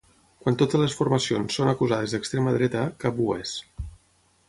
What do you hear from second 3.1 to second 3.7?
ho és.